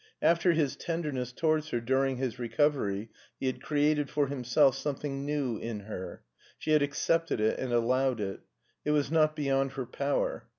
After 0.23 0.53
his 0.53 0.75
tenderness 0.75 1.31
towards 1.31 1.69
her 1.69 1.79
during 1.79 2.17
his 2.17 2.39
recovery 2.39 3.11
he 3.39 3.45
had 3.45 3.61
created 3.61 4.09
for 4.09 4.25
himself 4.25 4.75
something 4.75 5.23
new 5.27 5.57
in 5.57 5.81
her. 5.81 6.23
She 6.57 6.71
had 6.71 6.81
accepted 6.81 7.39
it 7.39 7.59
and 7.59 7.71
allowed 7.71 8.19
it. 8.19 8.39
It 8.83 8.91
was 8.93 9.11
not 9.11 9.35
beyond 9.35 9.73
her 9.73 9.85
power. 9.85 10.47